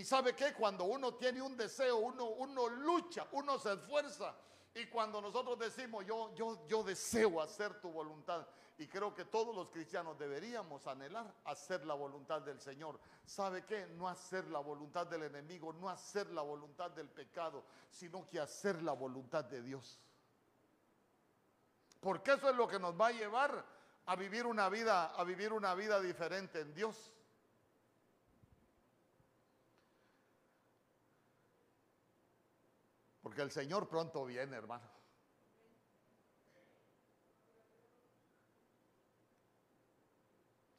[0.00, 4.34] Y sabe que cuando uno tiene un deseo, uno, uno lucha, uno se esfuerza.
[4.74, 8.46] Y cuando nosotros decimos, yo, yo, yo deseo hacer tu voluntad,
[8.78, 12.98] y creo que todos los cristianos deberíamos anhelar hacer la voluntad del Señor.
[13.26, 13.88] ¿Sabe qué?
[13.88, 18.82] No hacer la voluntad del enemigo, no hacer la voluntad del pecado, sino que hacer
[18.82, 19.98] la voluntad de Dios.
[22.00, 23.66] Porque eso es lo que nos va a llevar
[24.06, 27.12] a vivir una vida, a vivir una vida diferente en Dios.
[33.30, 34.90] Porque el Señor pronto viene, hermano.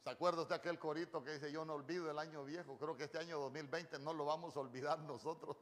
[0.04, 2.76] ¿Se acuerda usted aquel corito que dice yo no olvido el año viejo?
[2.76, 5.56] Creo que este año 2020 no lo vamos a olvidar nosotros.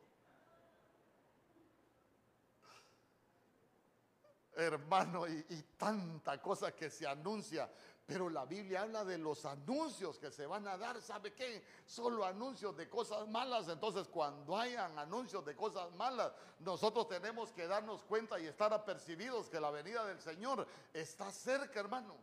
[4.57, 7.71] Hermano, y, y tanta cosa que se anuncia,
[8.11, 11.01] pero la Biblia habla de los anuncios que se van a dar.
[11.01, 11.63] ¿Sabe qué?
[11.87, 13.69] Solo anuncios de cosas malas.
[13.69, 19.49] Entonces, cuando hayan anuncios de cosas malas, nosotros tenemos que darnos cuenta y estar apercibidos
[19.49, 22.17] que la venida del Señor está cerca, hermano.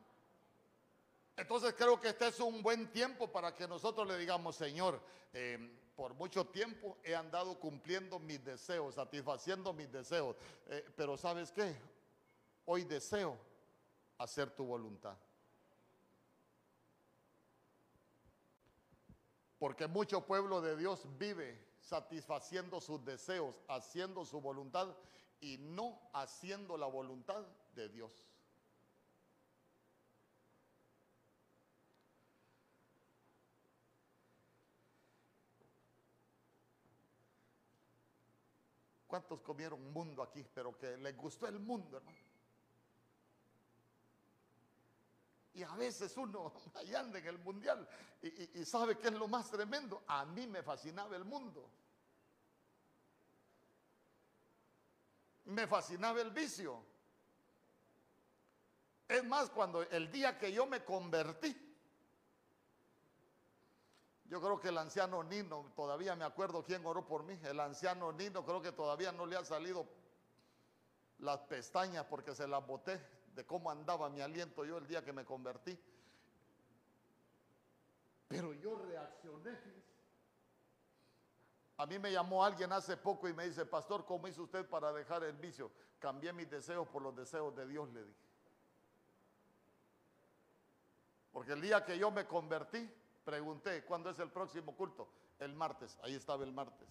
[1.38, 5.00] Entonces creo que este es un buen tiempo para que nosotros le digamos, Señor,
[5.32, 10.36] eh, por mucho tiempo he andado cumpliendo mis deseos, satisfaciendo mis deseos,
[10.66, 11.78] eh, pero ¿sabes qué?
[12.66, 13.38] Hoy deseo
[14.18, 15.16] hacer tu voluntad.
[19.60, 24.96] Porque mucho pueblo de Dios vive satisfaciendo sus deseos, haciendo su voluntad
[25.40, 28.12] y no haciendo la voluntad de Dios.
[39.08, 42.18] ¿Cuántos comieron mundo aquí, pero que les gustó el mundo, hermano?
[45.58, 47.88] Y a veces uno allá anda en el mundial
[48.22, 50.04] y, y, sabe que es lo más tremendo.
[50.06, 51.68] A mí me fascinaba el mundo.
[55.46, 56.80] Me fascinaba el vicio.
[59.08, 61.56] Es más, cuando el día que yo me convertí,
[64.26, 68.12] yo creo que el anciano Nino, todavía me acuerdo quién oró por mí, el anciano
[68.12, 69.88] Nino creo que todavía no le han salido
[71.20, 75.14] las pestañas porque se las boté de cómo andaba mi aliento yo el día que
[75.14, 75.80] me convertí.
[78.27, 79.55] Pero yo reaccioné.
[81.77, 84.92] A mí me llamó alguien hace poco y me dice, pastor, ¿cómo hizo usted para
[84.92, 85.70] dejar el vicio?
[85.99, 88.27] Cambié mis deseos por los deseos de Dios, le dije.
[91.31, 92.92] Porque el día que yo me convertí,
[93.23, 95.08] pregunté, ¿cuándo es el próximo culto?
[95.37, 96.89] El martes, ahí estaba el martes.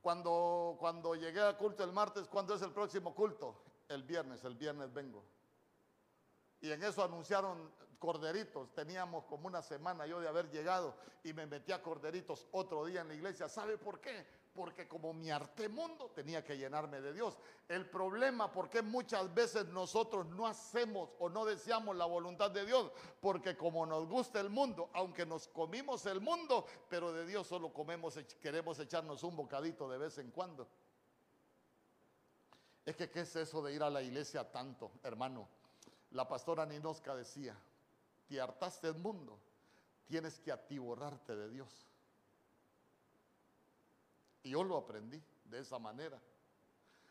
[0.00, 3.67] Cuando, cuando llegué al culto el martes, ¿cuándo es el próximo culto?
[3.88, 5.24] El viernes, el viernes vengo.
[6.60, 8.72] Y en eso anunciaron corderitos.
[8.74, 10.94] Teníamos como una semana yo de haber llegado
[11.24, 13.48] y me metí a corderitos otro día en la iglesia.
[13.48, 14.26] ¿Sabe por qué?
[14.54, 17.38] Porque como mi arte mundo tenía que llenarme de Dios.
[17.68, 22.90] El problema, porque muchas veces nosotros no hacemos o no deseamos la voluntad de Dios,
[23.20, 27.72] porque como nos gusta el mundo, aunque nos comimos el mundo, pero de Dios solo
[27.72, 30.66] comemos, queremos echarnos un bocadito de vez en cuando.
[32.88, 35.46] Es que, ¿qué es eso de ir a la iglesia tanto, hermano?
[36.12, 37.54] La pastora Ninosca decía,
[38.26, 39.38] te hartaste del mundo,
[40.06, 41.68] tienes que atiborrarte de Dios.
[44.42, 46.18] Y yo lo aprendí de esa manera.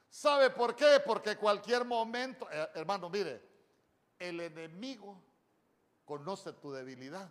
[0.09, 0.99] ¿Sabe por qué?
[1.05, 3.39] Porque cualquier momento, eh, hermano, mire,
[4.17, 5.21] el enemigo
[6.05, 7.29] conoce tu debilidad.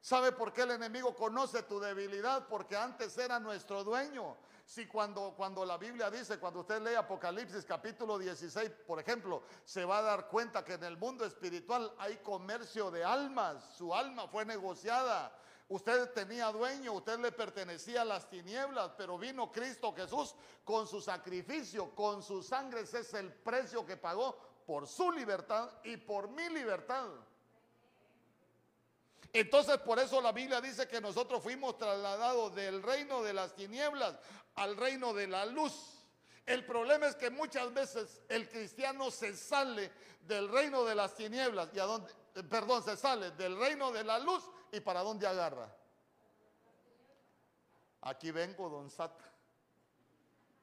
[0.00, 2.48] ¿Sabe por qué el enemigo conoce tu debilidad?
[2.48, 4.36] Porque antes era nuestro dueño.
[4.70, 9.84] Si cuando, cuando la Biblia dice, cuando usted lee Apocalipsis capítulo 16, por ejemplo, se
[9.84, 14.28] va a dar cuenta que en el mundo espiritual hay comercio de almas, su alma
[14.28, 15.36] fue negociada.
[15.68, 21.00] Usted tenía dueño, usted le pertenecía a las tinieblas, pero vino Cristo Jesús con su
[21.00, 26.28] sacrificio, con su sangre, ese es el precio que pagó por su libertad y por
[26.28, 27.08] mi libertad.
[29.32, 34.16] Entonces por eso la Biblia dice que nosotros fuimos trasladados del reino de las tinieblas
[34.56, 35.96] al reino de la luz.
[36.46, 39.92] El problema es que muchas veces el cristiano se sale
[40.26, 44.04] del reino de las tinieblas y a dónde, eh, perdón, se sale del reino de
[44.04, 45.74] la luz y para dónde agarra.
[48.02, 49.30] Aquí vengo, don Sata,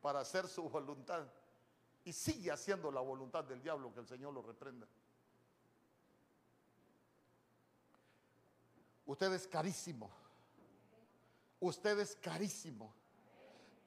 [0.01, 1.25] para hacer su voluntad.
[2.03, 4.87] Y sigue haciendo la voluntad del diablo, que el Señor lo reprenda.
[9.05, 10.09] Usted es carísimo.
[11.59, 12.93] Usted es carísimo.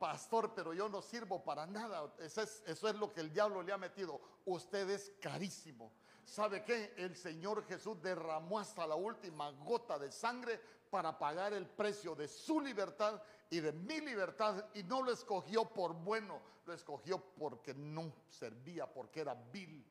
[0.01, 2.11] Pastor, pero yo no sirvo para nada.
[2.21, 4.19] Eso es, lo que el diablo le ha metido.
[4.47, 5.93] Usted es carísimo.
[6.25, 6.95] ¿sabe qué?
[6.97, 10.59] El Señor Jesús derramó hasta la última gota de sangre
[10.89, 13.21] para pagar el precio de su libertad
[13.51, 14.65] y de mi libertad.
[14.73, 19.85] Y no lo escogió por bueno, lo escogió porque no servía, porque era vil.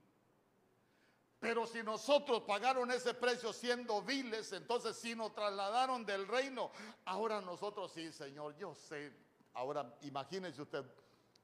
[1.39, 6.71] Pero si nosotros pagaron ese precio siendo viles, entonces si nos trasladaron del reino,
[7.05, 9.28] ahora nosotros sí, Señor, yo sé.
[9.59, 10.85] Ahora imagínese usted,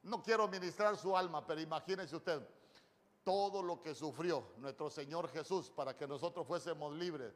[0.03, 2.41] no quiero ministrar su alma, pero imagínese usted
[3.25, 7.33] todo lo que sufrió nuestro Señor Jesús para que nosotros fuésemos libres.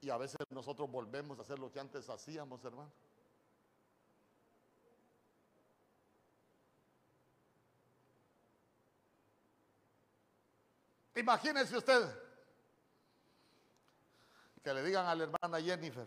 [0.00, 2.90] Y a veces nosotros volvemos a hacer lo que antes hacíamos, hermano.
[11.14, 12.08] Imagínese usted
[14.62, 16.06] que le digan a la hermana Jennifer,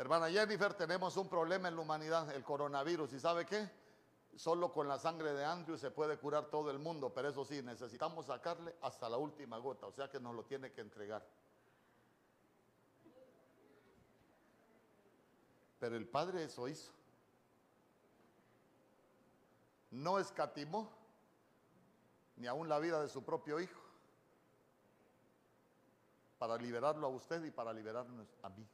[0.00, 3.70] hermana Jennifer, tenemos un problema en la humanidad, el coronavirus, ¿y sabe qué?
[4.34, 7.60] Solo con la sangre de Andrew se puede curar todo el mundo, pero eso sí,
[7.62, 11.22] necesitamos sacarle hasta la última gota, o sea que nos lo tiene que entregar.
[15.78, 16.92] Pero el Padre eso hizo.
[19.90, 20.90] No escatimó
[22.36, 23.80] ni aún la vida de su propio hijo,
[26.38, 28.66] para liberarlo a usted y para liberarnos a mí.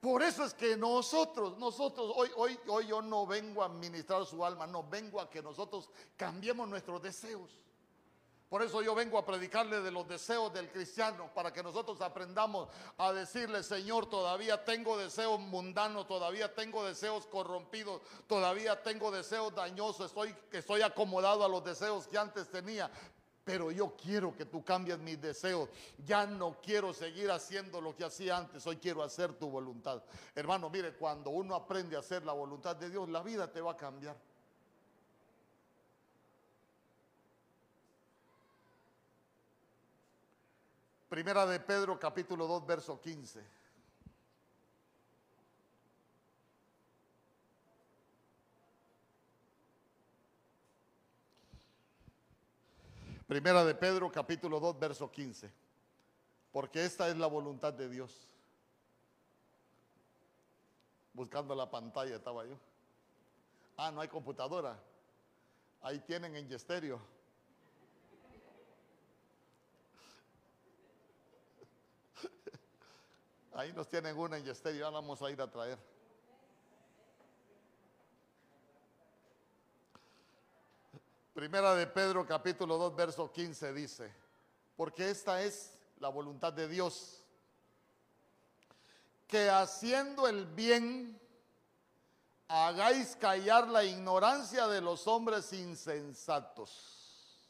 [0.00, 4.42] Por eso es que nosotros, nosotros, hoy, hoy, hoy yo no vengo a administrar su
[4.44, 7.50] alma, no, vengo a que nosotros cambiemos nuestros deseos.
[8.48, 12.68] Por eso yo vengo a predicarle de los deseos del cristiano, para que nosotros aprendamos
[12.98, 20.06] a decirle, Señor, todavía tengo deseos mundanos, todavía tengo deseos corrompidos, todavía tengo deseos dañosos,
[20.06, 22.90] estoy, estoy acomodado a los deseos que antes tenía.
[23.44, 25.68] Pero yo quiero que tú cambies mis deseos.
[26.04, 28.66] Ya no quiero seguir haciendo lo que hacía antes.
[28.66, 30.02] Hoy quiero hacer tu voluntad.
[30.34, 33.72] Hermano, mire, cuando uno aprende a hacer la voluntad de Dios, la vida te va
[33.72, 34.16] a cambiar.
[41.08, 43.59] Primera de Pedro capítulo 2 verso 15.
[53.30, 55.52] Primera de Pedro capítulo 2 verso 15.
[56.50, 58.28] Porque esta es la voluntad de Dios.
[61.12, 62.58] Buscando la pantalla estaba yo.
[63.76, 64.76] Ah, no hay computadora.
[65.80, 67.00] Ahí tienen en Yesterio.
[73.54, 75.78] Ahí nos tienen una en Yesterio, ya vamos a ir a traer.
[81.40, 84.14] Primera de Pedro capítulo 2 verso 15 dice,
[84.76, 87.22] porque esta es la voluntad de Dios,
[89.26, 91.18] que haciendo el bien
[92.46, 97.48] hagáis callar la ignorancia de los hombres insensatos.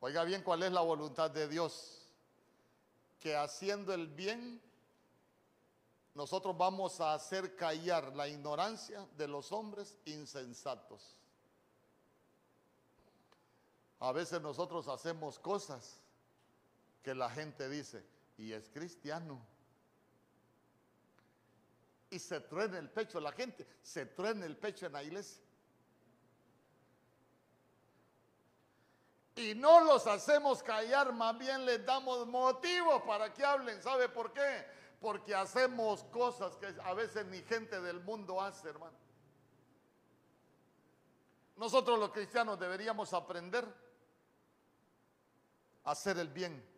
[0.00, 2.06] Oiga bien cuál es la voluntad de Dios.
[3.20, 4.58] Que haciendo el bien,
[6.20, 11.16] nosotros vamos a hacer callar la ignorancia de los hombres insensatos.
[14.00, 15.98] A veces nosotros hacemos cosas
[17.02, 18.04] que la gente dice,
[18.36, 19.40] y es cristiano.
[22.10, 25.42] Y se truena el pecho, la gente se truena el pecho en la iglesia.
[29.36, 33.80] y no los hacemos callar, más bien les damos motivos para que hablen.
[33.80, 34.79] ¿Sabe por qué?
[35.00, 38.96] Porque hacemos cosas que a veces ni gente del mundo hace, hermano.
[41.56, 43.66] Nosotros los cristianos deberíamos aprender
[45.84, 46.70] a hacer el bien.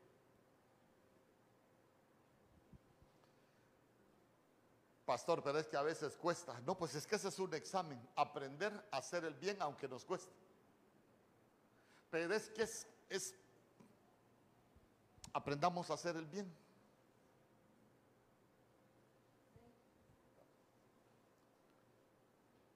[5.04, 6.60] Pastor, pero es que a veces cuesta.
[6.60, 8.00] No, pues es que ese es un examen.
[8.16, 10.32] Aprender a hacer el bien aunque nos cueste.
[12.10, 13.34] Pero es que es,
[15.32, 16.52] aprendamos a hacer el bien.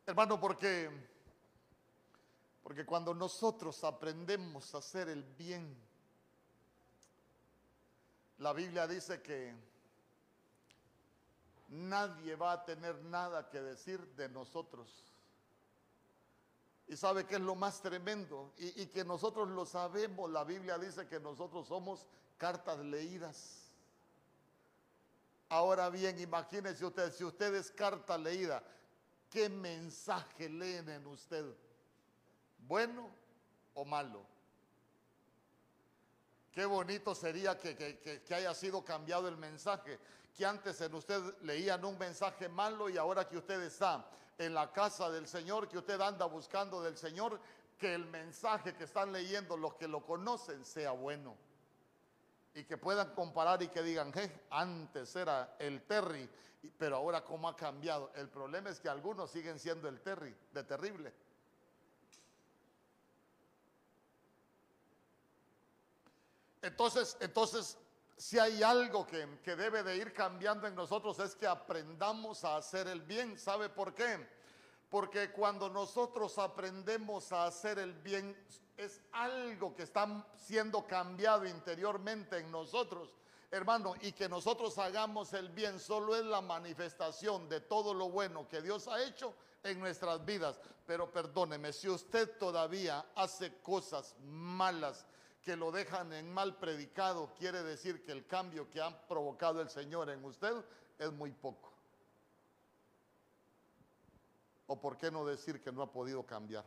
[0.07, 0.91] Hermano, porque
[2.67, 5.73] porque cuando nosotros aprendemos a hacer el bien,
[8.39, 9.55] la Biblia dice que
[11.69, 14.91] nadie va a tener nada que decir de nosotros.
[16.89, 18.53] Y sabe que es lo más tremendo.
[18.59, 20.29] Y, que nosotros lo sabemos.
[20.29, 22.05] La Biblia dice que nosotros somos
[22.37, 23.71] cartas leídas.
[25.49, 28.61] Ahora bien, imagínese usted, si usted es carta leída,
[29.37, 31.45] ¿qué mensaje leen en usted?
[32.57, 33.11] ¿Bueno
[33.75, 34.25] o malo?
[36.51, 39.99] Qué bonito sería que, que, haya sido cambiado el mensaje,
[40.35, 44.73] que antes en usted leían un mensaje malo y ahora que usted está en la
[44.73, 47.39] casa del Señor, que usted anda buscando del Señor,
[47.77, 51.37] que el mensaje que están leyendo los que lo conocen sea bueno.
[52.57, 54.11] Y que puedan comparar y que digan,
[54.49, 56.27] antes era el Terry,
[56.79, 58.11] pero ahora cómo ha cambiado.
[58.15, 61.13] El problema es que algunos siguen siendo el Terry, de terrible.
[66.63, 67.77] Entonces, entonces,
[68.17, 72.57] si hay algo que, que, debe de ir cambiando en nosotros es que aprendamos a
[72.57, 73.39] hacer el bien.
[73.39, 74.27] ¿Sabe por qué?
[74.97, 78.35] Porque cuando nosotros aprendemos a hacer el bien,
[78.79, 83.11] es algo que está siendo cambiado interiormente en nosotros,
[83.51, 88.49] hermano, y que nosotros hagamos el bien solo es la manifestación de todo lo bueno
[88.49, 89.35] que Dios ha hecho
[89.65, 90.59] en nuestras vidas.
[90.87, 95.05] Pero perdóneme, si usted todavía hace cosas malas,
[95.43, 99.69] que lo dejan en mal predicado, quiere decir que el cambio que ha provocado el
[99.69, 100.55] Señor en usted
[100.99, 101.76] es muy poco.
[104.67, 106.65] ¿O por qué no decir que no ha podido cambiar?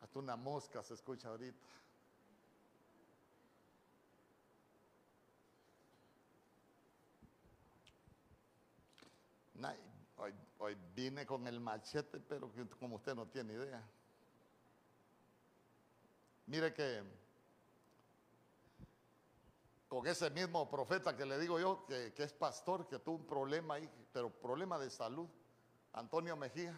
[0.00, 1.66] Hasta una mosca se escucha ahorita.
[10.16, 13.82] Hoy, hoy, vine con el machete, pero como usted no tiene idea.
[16.50, 17.00] Mire que
[19.86, 23.74] con ese mismo profeta que le digo yo, que, es pastor, que tuvo un problema
[23.74, 25.28] ahí, pero problema de salud,
[25.92, 26.76] Antonio Mejía.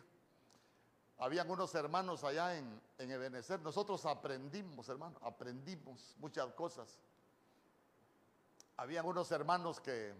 [1.16, 3.62] Habían unos hermanos allá en, en.
[3.62, 6.98] Nosotros aprendimos, hermano, aprendimos muchas cosas.
[8.76, 10.12] Habían unos hermanos que,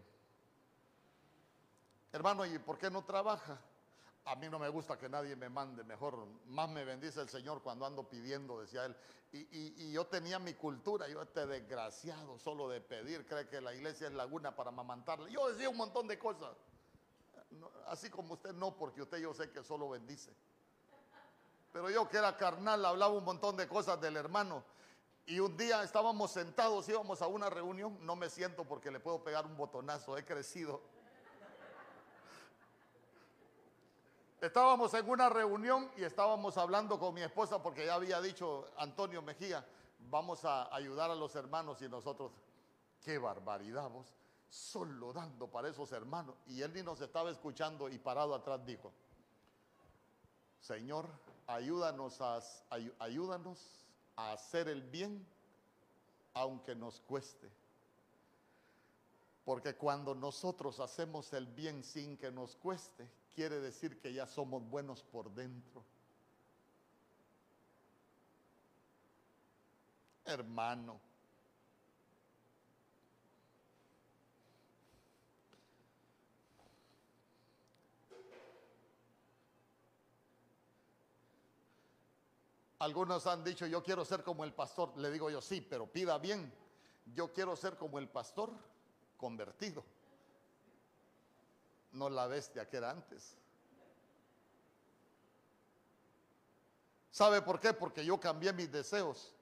[2.10, 3.60] hermano, ¿y por qué no trabaja?
[4.24, 7.60] A mí no me gusta que nadie me mande, mejor más me bendice el Señor
[7.60, 8.96] cuando ando pidiendo, decía él.
[9.32, 14.06] Y, yo tenía mi cultura, yo este desgraciado solo de pedir, cree que la iglesia
[14.06, 15.32] es laguna para amamantarle.
[15.32, 16.56] Yo decía un montón de cosas.
[17.88, 20.32] así como usted no, porque usted yo sé que solo bendice.
[21.72, 24.62] Pero yo que era carnal hablaba un montón de cosas del hermano.
[25.24, 29.24] Y un día estábamos sentados, íbamos a una reunión, no me siento porque le puedo
[29.24, 30.82] pegar un botonazo, he crecido.
[34.42, 39.22] Estábamos en una reunión y estábamos hablando con mi esposa porque ya había dicho Antonio
[39.22, 39.64] Mejía,
[40.10, 42.32] vamos a ayudar a los hermanos y nosotros,
[43.00, 44.12] qué barbaridad vos,
[44.48, 46.34] solo dando para esos hermanos.
[46.48, 48.90] Y él ni nos estaba escuchando y parado atrás dijo,
[50.58, 51.06] Señor,
[51.46, 52.40] ayúdanos a,
[52.98, 55.24] ayúdanos a hacer el bien
[56.34, 57.48] aunque nos cueste.
[59.44, 64.68] Porque cuando nosotros hacemos el bien sin que nos cueste, quiere decir que ya somos
[64.68, 65.84] buenos por dentro.
[70.24, 71.00] Hermano.
[82.78, 84.96] Algunos han dicho, yo quiero ser como el pastor.
[84.98, 86.52] Le digo yo, sí, pero pida bien.
[87.14, 88.50] Yo quiero ser como el pastor
[89.16, 89.84] convertido
[91.92, 93.36] no la bestia que era antes.
[97.10, 97.74] ¿Sabe por qué?
[97.74, 99.34] Porque yo cambié mis deseos.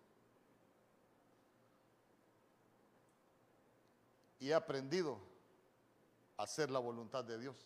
[4.41, 5.19] Y he aprendido
[6.37, 7.57] a hacer la voluntad de Dios.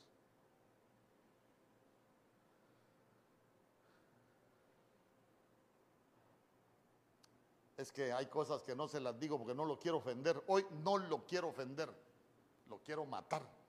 [7.76, 10.42] Es que hay cosas que no se las digo porque no lo quiero ofender.
[10.48, 11.90] Hoy no lo quiero ofender,
[12.68, 13.63] lo quiero matar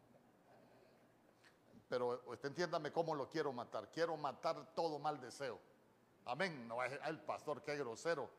[1.88, 3.90] pero usted entiéndame cómo lo quiero matar.
[3.92, 5.60] Quiero matar todo mal deseo.
[6.26, 6.68] Amén.
[6.68, 8.30] No el pastor, qué grosero.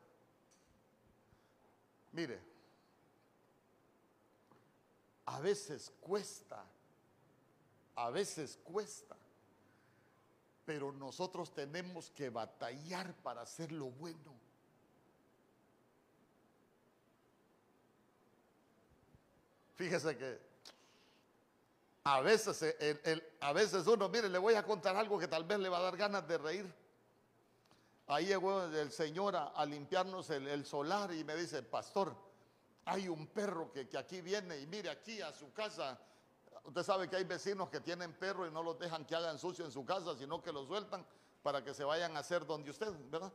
[2.12, 2.40] Mire,
[5.26, 6.64] a veces cuesta,
[7.94, 9.16] a veces cuesta,
[10.64, 14.34] pero nosotros tenemos que batallar para hacer lo bueno.
[19.76, 20.40] Fíjese que
[22.08, 25.58] a veces, eh, a veces uno, mire, le voy a contar algo que tal vez
[25.58, 26.72] le va a dar ganas de reír.
[28.06, 32.14] Ahí llegó el Señor a, limpiarnos el, solar y me dice, pastor,
[32.84, 35.98] hay un perro que, aquí viene y mire aquí a su casa.
[36.62, 39.64] Usted sabe que hay vecinos que tienen perro y no los dejan que hagan sucio
[39.64, 41.04] en su casa, sino que los sueltan
[41.42, 43.32] para que se vayan a hacer donde usted, ¿verdad?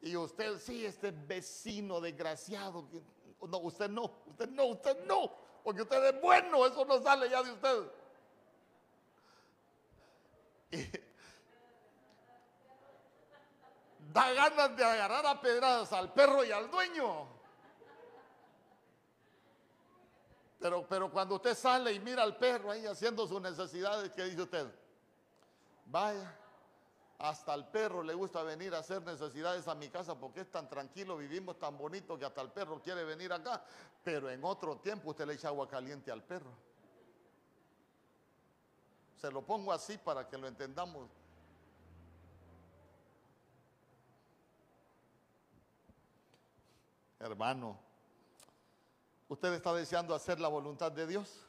[0.00, 2.88] Y usted, sí, este vecino desgraciado.
[3.46, 7.42] No, usted no, usted no, usted no porque usted es bueno, eso no sale ya
[7.42, 7.90] de usted.
[14.12, 17.28] Da ganas de agarrar a pedradas al perro y al dueño.
[20.58, 24.42] Pero, pero cuando usted sale y mira al perro ahí haciendo sus necesidades, ¿qué dice
[24.42, 24.66] usted?
[25.86, 26.36] Vaya,
[27.20, 30.68] hasta al perro le gusta venir a hacer necesidades a mi casa porque es tan
[30.70, 33.62] tranquilo, vivimos tan bonito que hasta el perro quiere venir acá.
[34.02, 36.50] Pero en otro tiempo usted le echa agua caliente al perro.
[39.20, 41.10] Se lo pongo así para que lo entendamos.
[47.18, 47.78] Hermano,
[49.28, 51.44] ¿usted está deseando hacer la voluntad de Dios?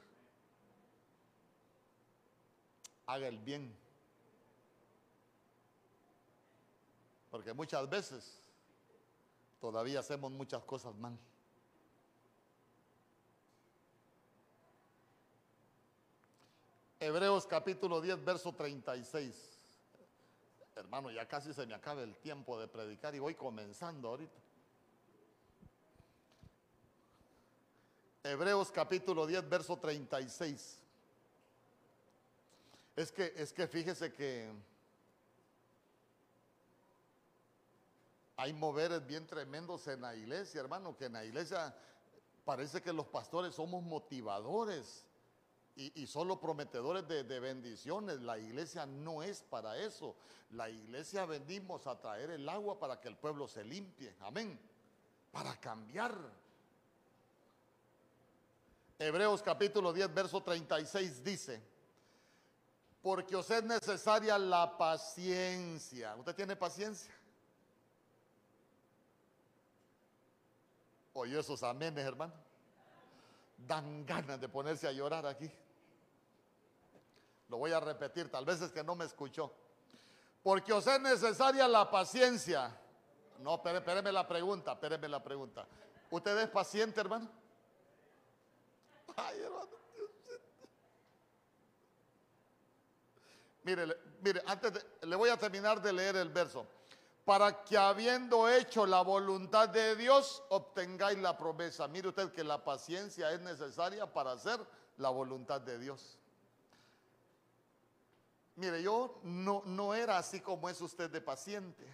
[3.05, 3.80] Haga el bien.
[7.31, 8.41] Porque muchas veces
[9.59, 11.17] todavía hacemos muchas cosas mal.
[16.99, 19.33] Hebreos capítulo 10, verso 36.
[20.75, 24.39] Hermano, ya casi se me acaba el tiempo de predicar y voy comenzando ahorita.
[28.23, 30.79] Hebreos capítulo 10, verso 36.
[32.95, 34.51] Es que, es que fíjese que
[38.41, 41.75] hay moveres bien tremendos en la iglesia, hermano, que en la iglesia
[42.43, 45.05] parece que los pastores somos motivadores
[45.75, 48.19] y, solo prometedores de, de, bendiciones.
[48.21, 50.15] La iglesia no es para eso.
[50.49, 54.15] La iglesia venimos a traer el agua para que el pueblo se limpie.
[54.21, 54.59] Amén.
[55.31, 56.17] Para cambiar.
[58.97, 61.61] Hebreos capítulo 10, verso 36 dice,
[63.03, 66.15] porque os es necesaria la paciencia.
[66.15, 67.20] ¿Usted tiene paciencia?
[71.13, 72.33] Oye esos amenes, hermano.
[73.57, 75.51] Dan ganas de ponerse a llorar aquí.
[77.49, 79.53] Lo voy a repetir, tal vez es que no me escuchó.
[80.41, 82.75] Porque os es necesaria la paciencia.
[83.39, 85.67] No, espéreme la pregunta, espéreme la pregunta.
[86.09, 87.29] ¿Usted es paciente, hermano?
[89.15, 89.69] Ay, hermano.
[93.63, 96.65] Mire, mire, antes le voy a terminar de leer el verso.
[97.31, 101.87] Para que habiendo hecho la voluntad de Dios, obtengáis la promesa.
[101.87, 104.59] Mire usted que la paciencia es necesaria para hacer
[104.97, 106.19] la voluntad de Dios.
[108.57, 111.87] Mire, yo no, no era así como es usted de paciente.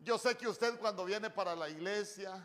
[0.00, 2.44] Yo sé que usted cuando viene para la iglesia,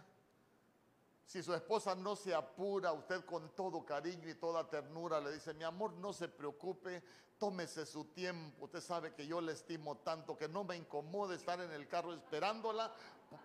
[1.27, 5.53] si su esposa no se apura, usted con todo cariño y toda ternura le dice,
[5.53, 7.03] mi amor, no se preocupe,
[7.37, 8.63] tómese su tiempo.
[8.63, 12.13] Usted sabe que yo le estimo tanto que no me incomode estar en el carro
[12.13, 12.93] esperándola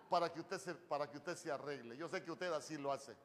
[0.09, 1.97] para que usted se, para que usted se arregle.
[1.97, 3.17] Yo sé que usted así lo hace.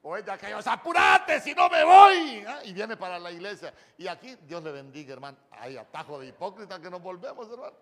[0.00, 2.42] O es de aquellos, apurate si no me voy.
[2.48, 2.60] ¿ah?
[2.64, 3.74] Y viene para la iglesia.
[3.98, 5.36] Y aquí, Dios le bendiga, hermano.
[5.50, 7.76] Hay atajo de hipócrita que nos volvemos, hermano.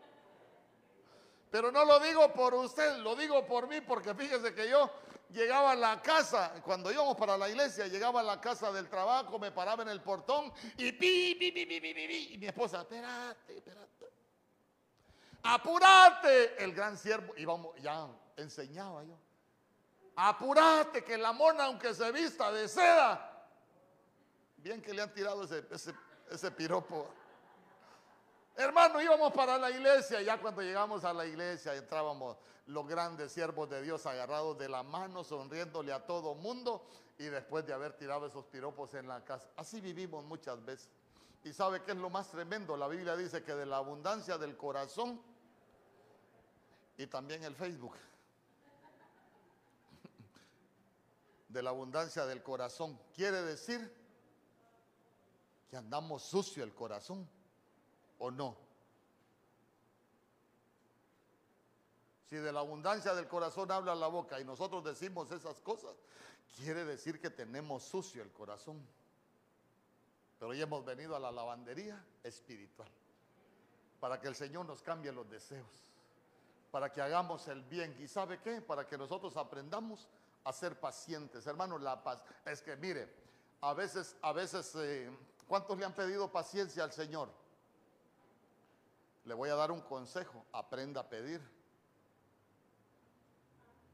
[1.52, 4.90] Pero no lo digo por usted, lo digo por mí, porque fíjese que yo
[5.30, 9.38] llegaba a la casa, cuando íbamos para la iglesia, llegaba a la casa del trabajo,
[9.38, 12.46] me paraba en el portón y pi, pi, pi, pi, pi, pi, pi y mi
[12.46, 14.10] esposa, espérate, espérate.
[15.44, 19.16] Apurate, el gran siervo, íbamos, ya enseñaba yo
[20.16, 23.46] apurate que la mona, aunque se vista de seda,
[24.56, 25.64] bien que le han tirado ese,
[26.30, 27.12] ese, piropo.
[28.56, 32.36] Hermano, íbamos para la iglesia, ya cuando llegamos a la iglesia entrábamos
[32.66, 36.86] los grandes siervos de Dios agarrados de la mano, sonriéndole a todo mundo
[37.18, 39.48] y después de haber tirado esos piropos en la casa.
[39.56, 40.88] Así vivimos muchas veces.
[41.44, 42.76] ¿Y sabe qué es lo más tremendo?
[42.76, 45.20] La Biblia dice que de la abundancia del corazón
[46.98, 47.96] y también el Facebook
[51.48, 52.98] de la abundancia del corazón.
[53.14, 53.92] Quiere decir
[55.70, 57.28] que andamos sucio el corazón
[58.22, 58.56] o no.
[62.30, 65.96] Si de la abundancia del corazón habla la boca y nosotros decimos esas cosas,
[66.56, 68.80] quiere decir que tenemos sucio el corazón.
[70.38, 72.88] Pero hoy hemos venido a la lavandería espiritual
[73.98, 75.92] para que el Señor nos cambie los deseos,
[76.70, 77.96] para que hagamos el bien.
[78.00, 78.62] ¿Y sabe qué?
[78.62, 80.08] Para que nosotros aprendamos
[80.44, 81.46] a ser pacientes.
[81.46, 82.22] Hermano, la paz.
[82.44, 83.12] Es que mire,
[83.60, 85.10] a veces, a veces, eh,
[85.48, 87.41] ¿cuántos le han pedido paciencia al Señor?
[89.24, 91.40] Le voy a dar un consejo, aprenda a pedir.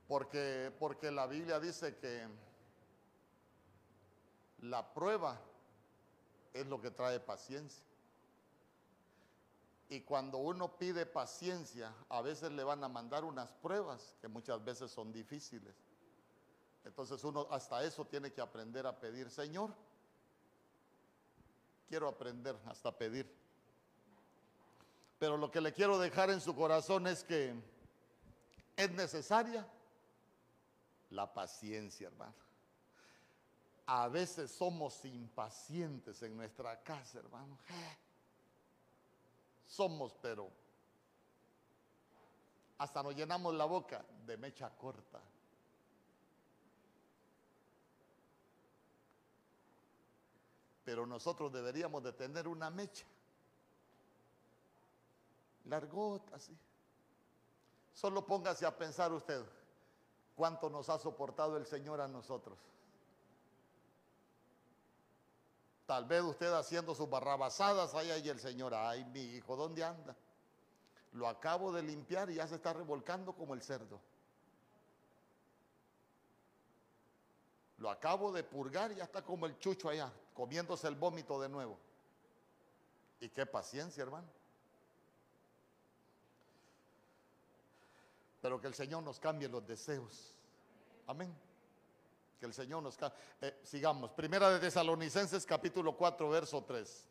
[0.06, 2.26] Porque, porque la Biblia dice que
[4.62, 5.38] la prueba
[6.54, 7.84] es lo que trae paciencia.
[9.90, 14.62] Y cuando uno pide paciencia, a veces le van a mandar unas pruebas que muchas
[14.62, 15.74] veces son difíciles.
[16.84, 19.74] Entonces uno hasta eso tiene que aprender a pedir, Señor,
[21.88, 23.30] quiero aprender hasta pedir.
[25.18, 27.54] Pero lo que le quiero dejar en su corazón es que
[28.76, 29.66] es necesaria
[31.10, 32.34] la paciencia, hermano.
[33.86, 37.58] A veces somos impacientes en nuestra casa, hermano.
[39.66, 40.50] Somos, pero
[42.78, 45.20] hasta nos llenamos la boca de mecha corta.
[50.84, 53.04] Pero nosotros deberíamos de tener una mecha.
[55.68, 56.56] Largota, así.
[57.92, 59.44] Solo póngase a pensar usted
[60.34, 62.58] cuánto nos ha soportado el Señor a nosotros.
[65.86, 70.14] Tal vez usted haciendo sus barrabasadas, ahí y el Señor, ay mi hijo, ¿dónde anda?
[71.12, 74.00] Lo acabo de limpiar y ya se está revolcando como el cerdo.
[77.78, 81.48] Lo acabo de purgar y ya está como el chucho allá, comiéndose el vómito de
[81.48, 81.78] nuevo.
[83.20, 84.37] Y qué paciencia, hermano.
[88.48, 90.32] Pero que el Señor nos cambie los deseos.
[91.06, 91.30] Amén.
[92.40, 93.18] Que el Señor nos cambie.
[93.42, 94.10] Eh, sigamos.
[94.12, 97.06] Primera de Tesalonicenses capítulo 4, verso 3.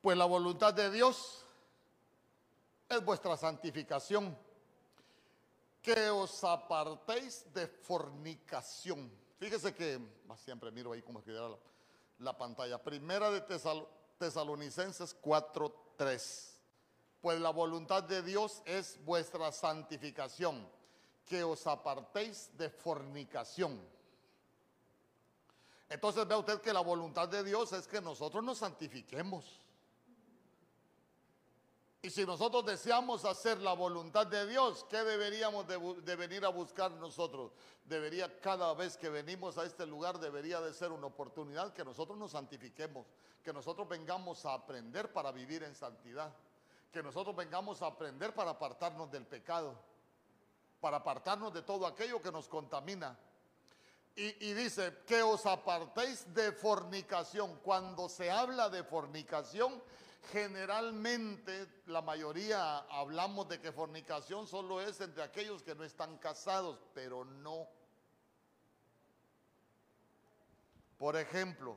[0.00, 1.46] Pues la voluntad de Dios
[2.88, 4.36] es vuestra santificación,
[5.82, 9.10] que os apartéis de fornicación.
[9.38, 10.00] Fíjese que
[10.36, 11.58] siempre miro ahí como escribiera la,
[12.20, 12.82] la pantalla.
[12.82, 13.40] Primera de
[14.18, 16.52] Tesalonicenses 4:3.
[17.20, 20.68] Pues la voluntad de Dios es vuestra santificación,
[21.26, 23.80] que os apartéis de fornicación.
[25.88, 29.61] Entonces ve usted que la voluntad de Dios es que nosotros nos santifiquemos.
[32.04, 36.90] Y si nosotros deseamos hacer la voluntad de Dios, ¿qué deberíamos de, venir a buscar
[36.90, 37.52] nosotros?
[37.84, 42.18] Debería, cada vez que venimos a este lugar, debería de ser una oportunidad que nosotros
[42.18, 43.06] nos santifiquemos,
[43.44, 46.34] que nosotros vengamos a aprender para vivir en santidad,
[46.90, 49.78] que nosotros vengamos a aprender para apartarnos del pecado,
[50.80, 53.16] para apartarnos de todo aquello que nos contamina.
[54.16, 57.60] Y, y dice, que os apartéis de fornicación.
[57.62, 59.80] Cuando se habla de fornicación,
[60.30, 66.78] Generalmente la mayoría hablamos de que fornicación solo es entre aquellos que no están casados,
[66.94, 67.66] pero no.
[70.96, 71.76] Por ejemplo,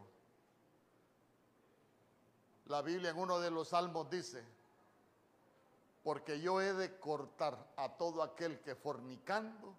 [2.66, 4.44] la Biblia en uno de los salmos dice,
[6.04, 9.76] porque yo he de cortar a todo aquel que fornicando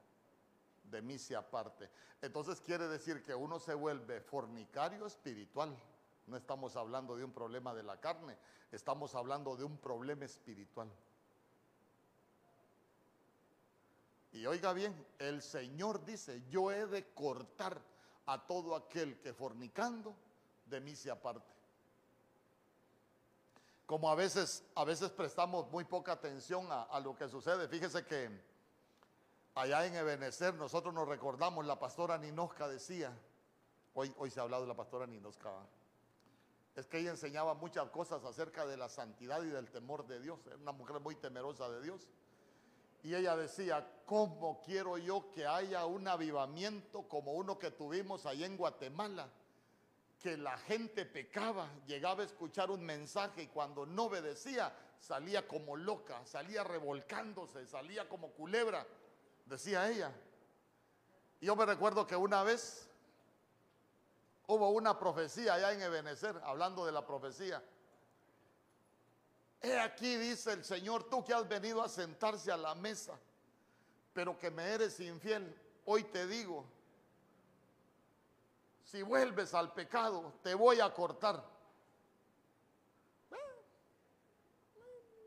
[0.90, 1.88] de mí se aparte.
[2.20, 5.76] Entonces quiere decir que uno se vuelve fornicario espiritual.
[6.26, 8.36] No estamos hablando de un problema de la carne,
[8.72, 10.90] estamos hablando de un problema espiritual.
[14.32, 17.80] Y oiga bien, el Señor dice, yo he de cortar
[18.26, 20.14] a todo aquel que fornicando
[20.66, 21.54] de mí se aparte.
[23.86, 27.68] Como a veces, a veces prestamos muy poca atención a, lo que sucede.
[27.68, 28.28] Fíjese que
[29.54, 33.16] allá en Ebenezer nosotros nos recordamos, la pastora Ninosca decía,
[33.94, 35.50] hoy, hoy se ha hablado de la pastora Ninosca,
[36.76, 40.38] es que ella enseñaba muchas cosas acerca de la santidad y del temor de Dios.
[40.46, 42.06] Era una mujer muy temerosa de Dios.
[43.02, 48.44] Y ella decía, ¿cómo quiero yo que haya un avivamiento como uno que tuvimos ahí
[48.44, 49.30] en Guatemala?
[50.20, 55.76] Que la gente pecaba, llegaba a escuchar un mensaje y cuando no obedecía salía como
[55.76, 58.86] loca, salía revolcándose, salía como culebra,
[59.46, 60.12] decía ella.
[61.40, 62.85] Yo me recuerdo que una vez
[64.46, 67.62] Hubo una profecía allá en Ebenezer, hablando de la profecía.
[69.60, 73.18] He aquí, dice el Señor, tú que has venido a sentarse a la mesa,
[74.12, 75.54] pero que me eres infiel,
[75.84, 76.64] hoy te digo,
[78.84, 81.42] si vuelves al pecado, te voy a cortar.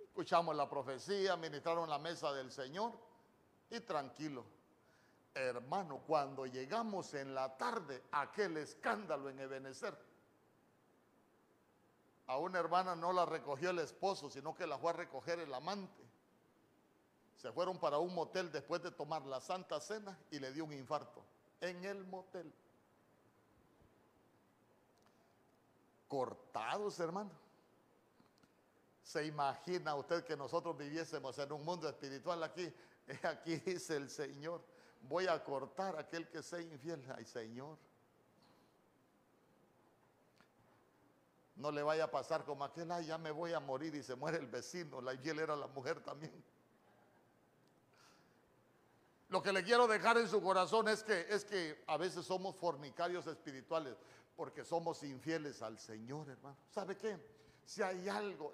[0.03, 2.93] Escuchamos la profecía, ministraron la mesa del Señor
[3.69, 4.45] y tranquilo.
[5.39, 9.97] Hermano, cuando llegamos en la tarde, aquel escándalo en Ebenezer.
[12.27, 15.53] A una hermana no la recogió el esposo, sino que la fue a recoger el
[15.53, 16.03] amante.
[17.37, 20.73] Se fueron para un motel después de tomar la Santa Cena y le dio un
[20.73, 21.23] infarto
[21.61, 22.53] en el motel.
[26.09, 27.31] Cortados, hermano.
[29.01, 32.71] ¿Se imagina usted que nosotros viviésemos en un mundo espiritual aquí?
[33.23, 34.61] Aquí dice el Señor
[35.01, 37.03] voy a cortar a aquel que sea infiel.
[37.15, 37.77] Ay, Señor.
[41.55, 44.15] No le vaya a pasar como aquel, ay, ya me voy a morir y se
[44.15, 45.01] muere el vecino.
[45.01, 46.43] La infiel era la mujer también.
[49.29, 52.55] Lo que le quiero dejar en su corazón es que, es que a veces somos
[52.55, 53.95] fornicarios espirituales
[54.35, 56.57] porque somos infieles al Señor, hermano.
[56.71, 57.19] ¿Sabe qué?
[57.65, 58.53] Si hay algo,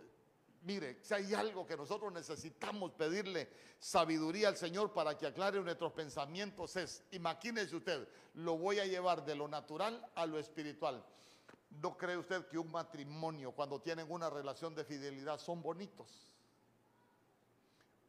[0.66, 3.50] mire, si hay algo que nosotros necesitamos pedirle
[3.80, 9.24] sabiduría al Señor para que aclare nuestros pensamientos es, imagínese usted, lo voy a llevar
[9.24, 11.06] de lo natural a lo espiritual.
[11.82, 16.28] ¿No cree usted que un matrimonio, cuando tienen una relación de fidelidad, son bonitos?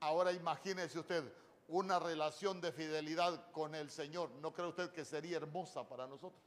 [0.01, 1.25] Ahora imagínese usted
[1.69, 4.31] una relación de fidelidad con el Señor.
[4.41, 6.41] ¿No cree usted que sería hermosa para nosotros?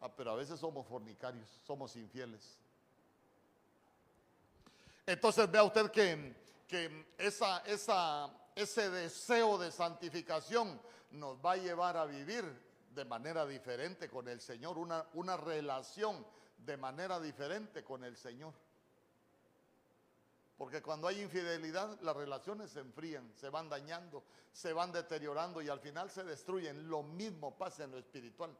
[0.00, 2.58] Ah, pero a veces somos fornicarios, somos infieles.
[5.06, 6.34] Entonces vea usted que,
[6.66, 12.44] que esa, esa, ese deseo de santificación nos va a llevar a vivir
[12.90, 16.24] de manera diferente con el Señor, una, una relación
[16.58, 18.54] de manera diferente con el Señor.
[20.56, 25.68] Porque cuando hay infidelidad, las relaciones se enfrían, se van dañando, se van deteriorando y
[25.68, 26.88] al final se destruyen.
[26.88, 28.56] Lo mismo pasa en lo espiritual.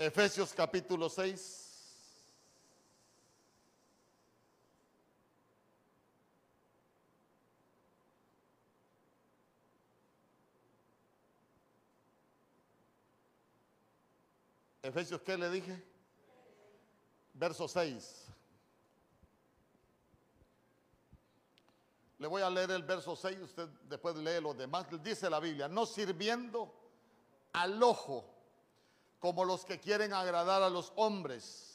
[0.00, 1.66] Efesios capítulo 6.
[14.82, 15.84] Efesios, ¿qué le dije?
[17.34, 18.24] Verso 6.
[22.16, 24.86] Le voy a leer el verso 6, usted después lee los demás.
[25.02, 26.74] Dice la Biblia, no sirviendo
[27.52, 28.39] al ojo
[29.20, 31.70] como los que quieren agradar a los hombres,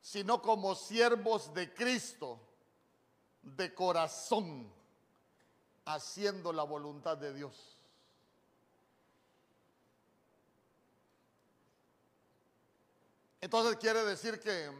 [0.00, 2.40] sino como siervos de Cristo,
[3.42, 4.72] de corazón,
[5.84, 7.76] haciendo la voluntad de Dios.
[13.40, 14.72] Entonces quiere decir que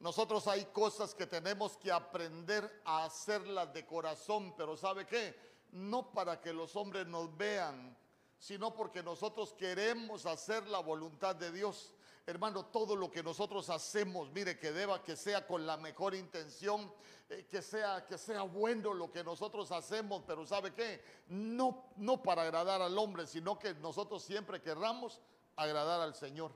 [0.00, 5.38] nosotros hay cosas que tenemos que aprender a hacerlas de corazón, pero ¿sabe qué?
[5.72, 7.96] No para que los hombres nos vean,
[8.38, 11.94] sino porque nosotros queremos hacer la voluntad de Dios.
[12.26, 16.92] Hermano, todo lo que nosotros hacemos, mire, que deba que sea con la mejor intención,
[17.28, 21.02] eh, que sea que sea bueno lo que nosotros hacemos, pero ¿sabe qué?
[21.28, 25.20] No no para agradar al hombre, sino que nosotros siempre querramos
[25.56, 26.52] agradar al Señor.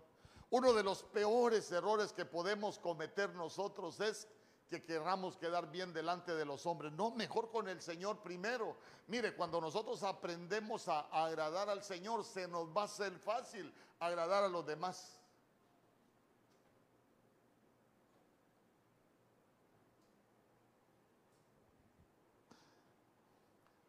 [0.50, 4.26] Uno de los peores errores que podemos cometer nosotros es
[4.68, 6.92] que querramos quedar bien delante de los hombres.
[6.92, 8.76] No, mejor con el Señor primero.
[9.06, 14.44] Mire, cuando nosotros aprendemos a, agradar al Señor, se nos va a ser fácil agradar
[14.44, 15.18] a los demás.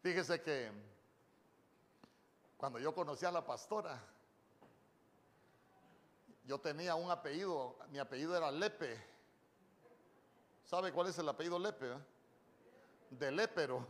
[0.02, 0.72] Fíjese que
[2.56, 4.02] cuando yo conocí a la pastora,
[6.46, 9.09] yo tenía un apellido, mi apellido era Lepe.
[10.70, 11.84] ¿Sabe cuál es el apellido Lepe?
[11.84, 11.98] Eh?
[13.10, 13.84] De Lepero.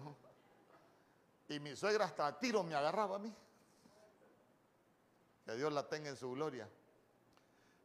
[1.46, 3.30] Y mi suegra hasta a tiro me agarraba a mí.
[5.44, 6.66] Que Dios la tenga en su gloria.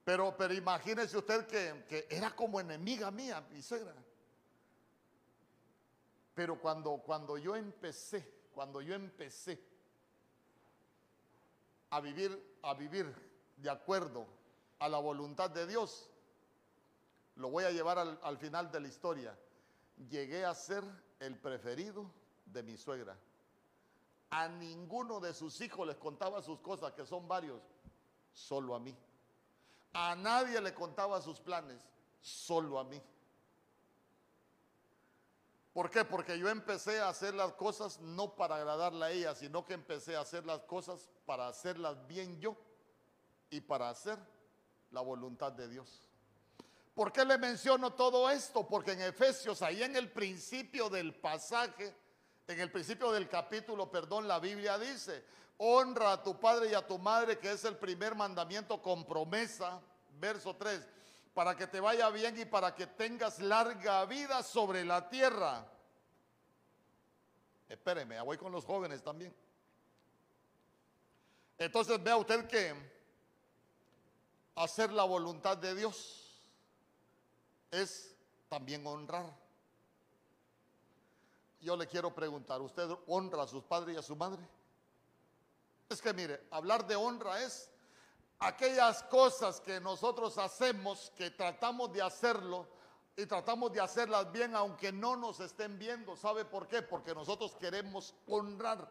[0.06, 3.94] Pero, pero imagínese usted que, que era como enemiga mía, mi suegra.
[6.34, 9.62] Pero cuando, cuando yo empecé, cuando yo empecé
[11.90, 13.14] a vivir, a vivir
[13.58, 14.26] de acuerdo
[14.80, 16.10] a la voluntad de Dios,
[17.36, 19.38] lo voy a llevar al, final de la historia.
[20.10, 20.84] Llegué a ser
[21.20, 22.10] el preferido
[22.46, 23.18] de mi suegra.
[24.30, 27.62] A ninguno de sus hijos les contaba sus cosas, que son varios,
[28.34, 28.96] solo a mí.
[29.94, 31.80] A nadie le contaba sus planes,
[32.22, 33.02] solo a mí.
[35.74, 36.06] ¿Por qué?
[36.06, 40.16] Porque yo empecé a hacer las cosas no para agradarle a ella, sino que empecé
[40.16, 42.56] a hacer las cosas para hacerlas bien yo
[43.50, 44.18] y para hacer
[44.92, 46.10] la voluntad de Dios.
[46.96, 48.66] ¿Por qué le menciono todo esto?
[48.66, 51.94] Porque en Efesios, ahí en el principio del pasaje,
[52.48, 55.26] en el principio del capítulo, perdón, la Biblia dice,
[55.58, 59.82] honra a tu padre y a tu madre, que es el primer mandamiento con promesa,
[60.22, 60.88] verso 3,
[61.34, 65.68] para que te vaya bien y para que tengas larga vida sobre la tierra.
[67.68, 69.36] Espéreme, voy con los jóvenes también.
[71.58, 72.74] Entonces vea usted que
[74.56, 76.25] hacer la voluntad de Dios
[77.82, 78.16] es
[78.50, 79.26] también honrar.
[81.62, 84.48] Yo le quiero preguntar, ¿usted honra a sus padres y a su madre?
[85.90, 87.70] Es que mire, hablar de honra es
[88.40, 92.68] aquellas cosas que nosotros hacemos, que tratamos de hacerlo
[93.18, 96.16] y tratamos de hacerlas bien aunque no nos estén viendo.
[96.16, 96.82] ¿Sabe por qué?
[96.82, 98.88] Porque nosotros queremos honrar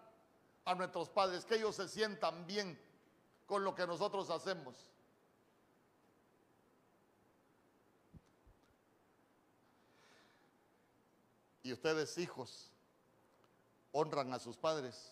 [0.64, 2.80] a nuestros padres, que ellos se sientan bien
[3.46, 4.86] con lo que nosotros hacemos.
[11.64, 12.70] Y ustedes hijos,
[13.90, 15.10] honran a sus padres.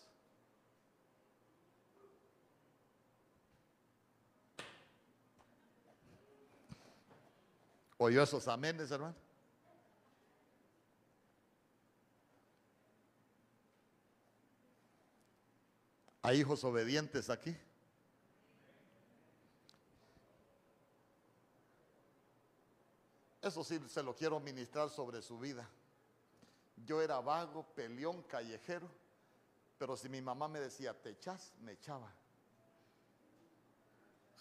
[7.96, 9.14] ¿Oyó esos amenes, hermano?
[16.20, 17.56] ¿Hay hijos obedientes aquí?
[23.40, 25.66] Eso sí se lo quiero ministrar sobre su vida.
[26.85, 28.88] Yo era vago, peleón, callejero,
[29.79, 32.12] pero si mi mamá me decía, te echas, me echaba.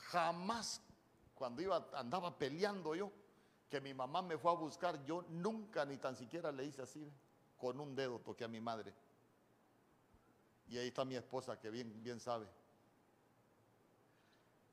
[0.09, 0.81] Jamás
[1.41, 3.11] cuando iba, andaba peleando yo,
[3.67, 7.11] que mi mamá me fue a buscar, yo nunca ni tan siquiera le hice así,
[7.57, 8.93] con un dedo toqué a mi madre.
[10.67, 12.47] Y ahí está mi esposa que bien, bien sabe.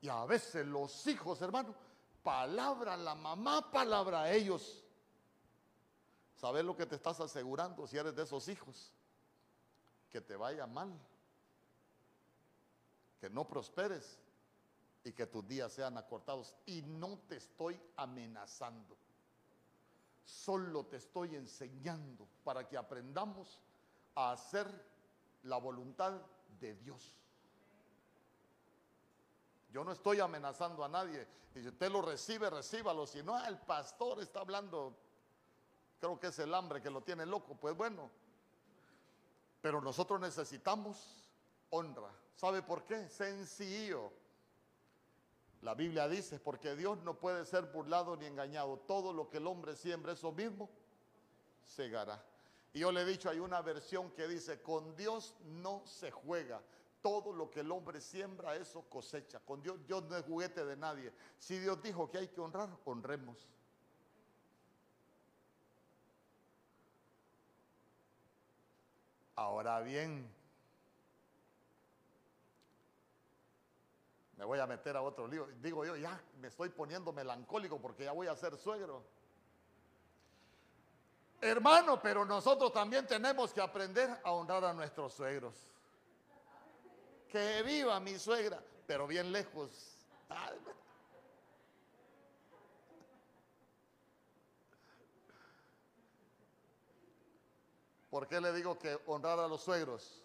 [0.03, 1.75] Y a veces los hijos, hermano,
[2.23, 4.85] palabra la mamá, palabra a ellos.
[6.39, 8.93] ¿Sabes lo que te estás asegurando si eres de esos hijos?
[10.09, 10.97] Que te vaya mal,
[13.21, 14.21] que no prosperes
[15.03, 16.55] y que tus días sean acortados.
[16.65, 18.97] Y no te estoy amenazando,
[20.25, 23.61] solo te estoy enseñando para que aprendamos
[24.15, 24.69] a hacer
[25.43, 26.23] la voluntad
[26.61, 27.17] de Dios.
[29.73, 31.27] Yo no estoy amenazando a nadie.
[31.57, 33.09] Y si usted lo recibe, recíbalo.
[33.09, 34.97] Si no, el pastor está hablando,
[35.99, 37.55] creo que es el hambre que lo tiene loco.
[37.55, 38.11] Pues bueno,
[39.61, 41.29] pero nosotros necesitamos
[41.71, 42.11] honra.
[42.37, 43.09] ¿Sabe por qué?
[43.09, 44.13] Sencillo.
[45.63, 48.79] La Biblia dice, porque Dios no puede ser burlado ni engañado.
[48.87, 50.71] Todo lo que el hombre siembra, eso mismo
[51.65, 52.25] segará.
[52.73, 56.63] Y yo le he dicho, hay una versión que dice, con Dios no se juega.
[57.03, 59.41] Todo lo que el hombre siembra, eso cosecha.
[59.41, 61.13] Con Dios, Dios no es juguete de nadie.
[61.39, 63.49] Si Dios dijo que hay que honrar, honremos.
[69.39, 70.29] Ahora bien,
[74.37, 75.47] me voy a meter a otro lío.
[75.63, 79.05] Digo yo, ya me estoy poniendo melancólico porque ya voy a ser suegro.
[81.41, 85.55] Hermano, pero nosotros también tenemos que aprender a honrar a nuestros suegros.
[87.29, 89.71] Que viva mi suegra, pero bien lejos.
[98.11, 100.25] ¿Por qué le digo que honrar a los suegros?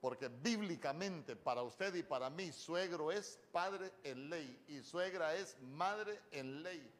[0.00, 5.60] Porque bíblicamente para usted y para mí suegro es padre en ley y suegra es
[5.60, 6.94] madre en ley.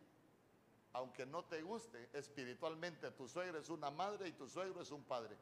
[0.93, 5.05] Aunque no te guste, espiritualmente tu suegra es una madre y tu suegro es un
[5.05, 5.37] padre.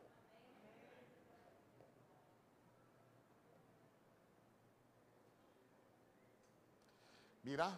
[7.42, 7.70] Mira,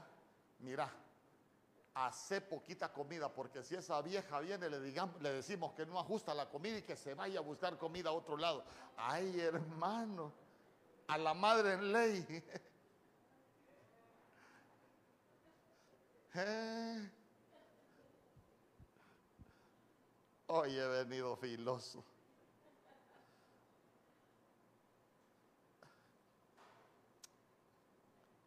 [0.60, 0.90] mira,
[2.06, 6.32] hace poquita comida, porque si esa vieja viene, le, digamos, le decimos que no ajusta
[6.32, 8.64] la comida y que se vaya a buscar comida a otro lado.
[8.96, 10.32] Ay, hermano,
[11.08, 12.24] a la madre en ley.
[16.34, 17.10] ¿Eh?
[20.46, 22.04] Hoy he venido filoso.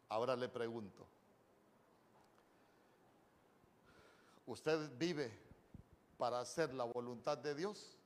[0.08, 1.06] Ahora le pregunto,
[4.52, 5.30] ¿usted vive
[6.16, 7.96] para hacer la voluntad de Dios?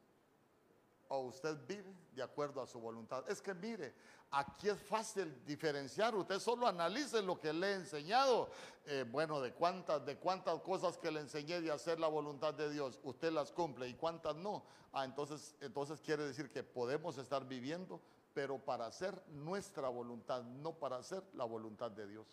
[1.09, 3.28] ¿O usted vive de acuerdo a su voluntad?
[3.28, 3.94] Es que mire,
[4.30, 6.14] aquí es fácil diferenciar.
[6.14, 8.50] Usted solo analice lo que le he enseñado.
[8.87, 12.70] Eh, bueno, de cuántas, de cuántas cosas que le enseñé de hacer la voluntad de
[12.70, 14.64] Dios, usted las cumple y cuántas no.
[14.92, 18.00] Ah, entonces, entonces quiere decir que podemos estar viviendo
[18.37, 22.26] pero para hacer nuestra voluntad, no para hacer la voluntad de Dios.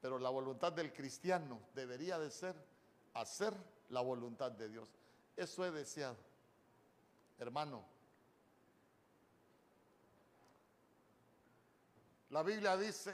[0.00, 2.54] Pero la voluntad del cristiano debería de ser
[3.14, 3.54] hacer
[3.90, 4.88] la voluntad de Dios.
[5.36, 6.16] Eso he deseado.
[7.38, 7.84] Hermano,
[12.30, 13.12] la Biblia dice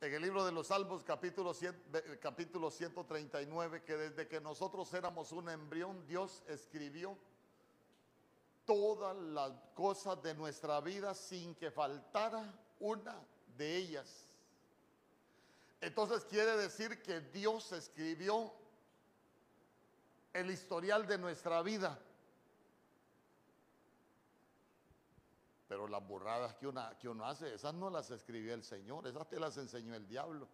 [0.00, 1.52] en el libro de los Salmos capítulo,
[2.20, 7.16] capítulo 139 que desde que nosotros éramos un embrión, Dios escribió
[8.64, 13.16] todas las cosas de nuestra vida sin que faltara una
[13.56, 14.26] de ellas.
[15.80, 18.52] Entonces quiere decir que Dios escribió
[20.32, 21.98] el historial de nuestra vida.
[25.68, 29.40] Pero las burradas que, que uno hace, esas no las escribió el Señor, esas te
[29.40, 30.48] las enseñó el diablo.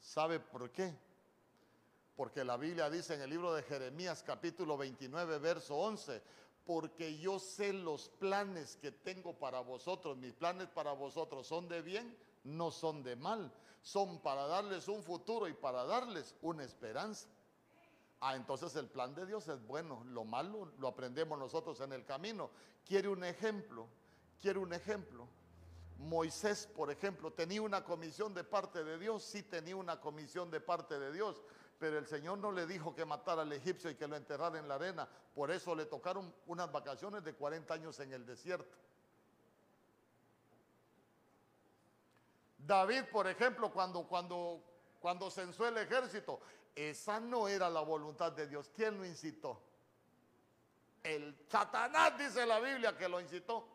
[0.00, 0.94] ¿Sabe por qué?
[2.16, 6.22] Porque la Biblia dice en el libro de Jeremías capítulo 29, verso 11,
[6.66, 11.82] porque yo sé los planes que tengo para vosotros, mis planes para vosotros son de
[11.82, 13.52] bien, no son de mal,
[13.82, 17.28] son para darles un futuro y para darles una esperanza.
[18.20, 22.04] Ah, entonces el plan de Dios es bueno, lo malo lo aprendemos nosotros en el
[22.04, 22.50] camino.
[22.84, 23.88] Quiere un ejemplo,
[24.40, 25.26] quiere un ejemplo.
[25.98, 30.60] Moisés, por ejemplo, tenía una comisión de parte de Dios, sí tenía una comisión de
[30.60, 31.42] parte de Dios,
[31.82, 34.68] pero el Señor no le dijo que matara al egipcio y que lo enterrara en
[34.68, 35.08] la arena.
[35.34, 38.78] Por eso le tocaron unas vacaciones de 40 años en el desierto.
[42.56, 44.62] David, por ejemplo, cuando, cuando,
[45.00, 46.38] cuando censó el ejército,
[46.72, 48.70] esa no era la voluntad de Dios.
[48.72, 49.60] ¿Quién lo incitó?
[51.02, 53.66] El Satanás, dice la Biblia, que lo incitó.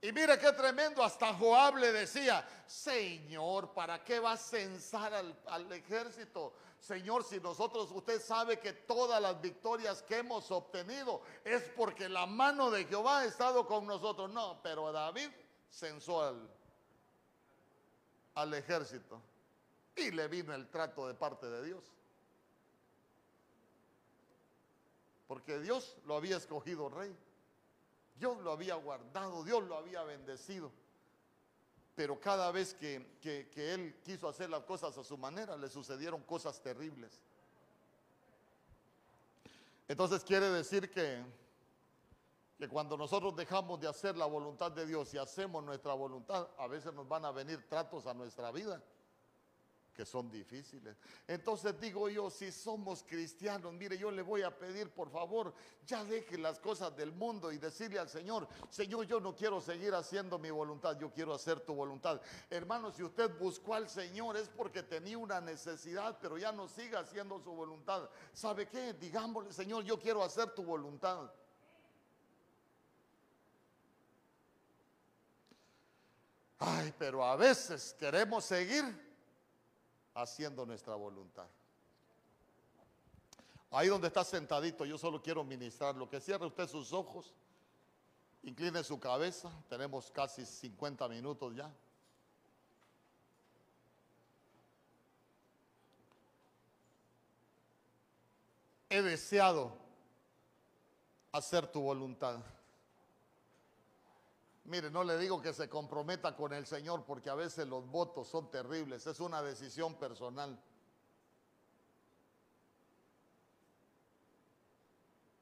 [0.00, 5.36] Y mire qué tremendo, hasta Joab le decía, Señor, ¿para qué va a censar al,
[5.46, 6.52] al, ejército?
[6.78, 12.26] Señor, si nosotros, usted sabe que todas las victorias que hemos obtenido es porque la
[12.26, 14.30] mano de Jehová ha estado con nosotros.
[14.30, 15.30] No, pero David
[15.68, 16.48] censó al,
[18.34, 19.20] al ejército
[19.96, 21.84] y le vino el trato de parte de Dios.
[25.26, 27.14] Porque Dios lo había escogido rey.
[28.18, 30.72] Dios lo había guardado, Dios lo había bendecido.
[31.94, 36.22] Pero cada vez que, que, él quiso hacer las cosas a su manera, le sucedieron
[36.22, 37.20] cosas terribles.
[39.88, 41.24] Entonces quiere decir que,
[42.58, 46.66] que cuando nosotros dejamos de hacer la voluntad de Dios y hacemos nuestra voluntad, a
[46.66, 48.82] veces nos van a venir tratos a nuestra vida
[49.98, 50.96] que son difíciles.
[51.26, 55.52] Entonces digo yo, si somos cristianos, mire, yo le voy a pedir, por favor,
[55.84, 59.92] ya deje las cosas del mundo y decirle al Señor, Señor, yo no quiero seguir
[59.96, 62.20] haciendo mi voluntad, yo quiero hacer tu voluntad.
[62.48, 67.00] Hermano, si usted buscó al Señor es porque tenía una necesidad, pero ya no siga
[67.00, 68.08] haciendo su voluntad.
[68.32, 68.92] ¿Sabe qué?
[68.92, 71.28] Digámosle, Señor, yo quiero hacer tu voluntad.
[76.60, 79.07] Ay, pero a veces queremos seguir
[80.22, 81.46] haciendo nuestra voluntad.
[83.70, 85.94] Ahí donde está sentadito, yo solo quiero ministrar.
[85.94, 87.32] Lo que cierre usted sus ojos,
[88.42, 89.50] incline su cabeza.
[89.68, 91.70] Tenemos casi 50 minutos ya.
[98.90, 99.76] He deseado
[101.30, 102.40] hacer tu voluntad.
[104.68, 108.28] Mire, no le digo que se comprometa con el Señor porque a veces los votos
[108.28, 110.62] son terribles, es una decisión personal.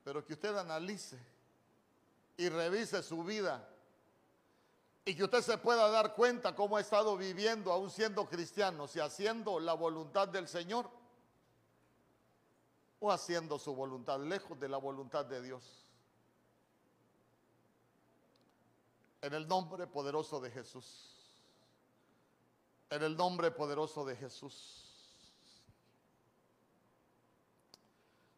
[0.04, 1.18] Pero que usted analice
[2.36, 3.68] y revise su vida
[5.04, 9.00] y que usted se pueda dar cuenta cómo ha estado viviendo aún siendo cristiano, si
[9.00, 10.88] haciendo la voluntad del Señor
[13.00, 15.85] o haciendo su voluntad lejos de la voluntad de Dios.
[19.26, 21.16] En el nombre poderoso de Jesús.
[22.90, 24.84] En el nombre poderoso de Jesús.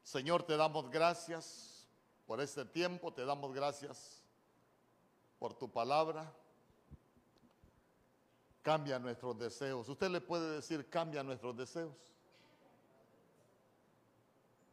[0.02, 1.86] Señor, te damos gracias
[2.26, 4.22] por este tiempo, te damos gracias
[5.38, 6.32] por tu palabra.
[8.62, 9.86] Cambia nuestros deseos.
[9.90, 11.94] Usted le puede decir, cambia nuestros deseos.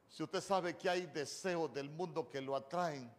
[0.07, 3.13] Si usted sabe que hay deseos del mundo que lo atraen,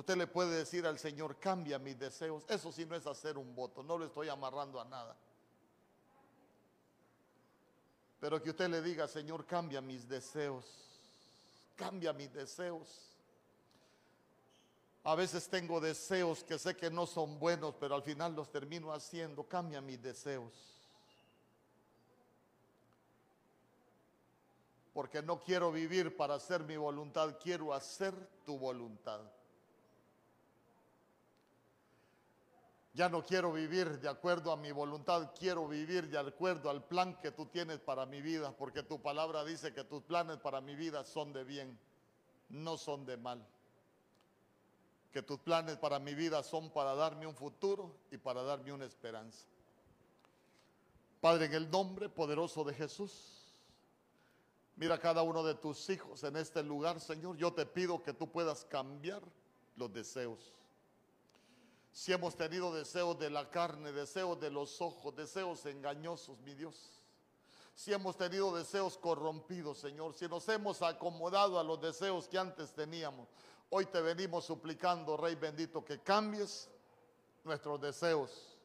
[0.00, 2.42] Usted le puede decir al Señor, cambia mis deseos.
[2.48, 5.14] Eso sí no es hacer un voto, no lo estoy amarrando a nada.
[8.18, 10.64] Pero que usted le diga, Señor, cambia mis deseos,
[11.76, 13.10] cambia mis deseos.
[15.04, 18.94] A veces tengo deseos que sé que no son buenos, pero al final los termino
[18.94, 19.44] haciendo.
[19.44, 20.50] Cambia mis deseos.
[24.94, 28.14] Porque no quiero vivir para hacer mi voluntad, quiero hacer
[28.46, 29.20] tu voluntad.
[32.92, 37.16] Ya no quiero vivir de acuerdo a mi voluntad, quiero vivir de acuerdo al plan
[37.20, 40.74] que tú tienes para mi vida, porque tu palabra dice que tus planes para mi
[40.74, 41.78] vida son de bien,
[42.48, 43.46] no son de mal.
[45.12, 48.86] Que tus planes para mi vida son para darme un futuro y para darme una
[48.86, 49.46] esperanza.
[51.20, 53.54] Padre, en el nombre poderoso de Jesús,
[54.74, 57.36] mira cada uno de tus hijos en este lugar, Señor.
[57.36, 59.22] Yo te pido que tú puedas cambiar
[59.76, 60.59] los deseos
[61.92, 67.00] si hemos tenido deseos de la carne, deseos de los ojos, deseos engañosos, mi Dios.
[67.74, 70.14] Si hemos tenido deseos corrompidos, Señor.
[70.14, 73.28] Si nos hemos acomodado a los deseos que antes teníamos.
[73.70, 76.68] Hoy te venimos suplicando, Rey bendito, que cambies
[77.44, 78.56] nuestros deseos.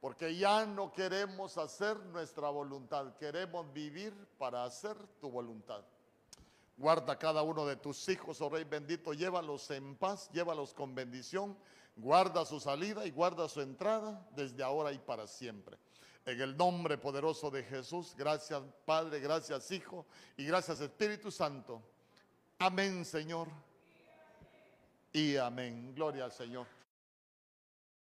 [0.00, 5.82] Porque ya no queremos hacer nuestra voluntad, queremos vivir para hacer tu voluntad.
[6.76, 11.56] Guarda cada uno de tus hijos, oh Rey bendito, llévalos en paz, llévalos con bendición
[11.96, 15.78] Guarda su salida y guarda su entrada desde ahora y para siempre.
[16.26, 21.82] En el nombre poderoso de Jesús, gracias Padre, gracias Hijo y gracias Espíritu Santo.
[22.58, 23.48] Amén, Señor.
[25.12, 25.94] Y amén.
[25.94, 26.66] Gloria al Señor.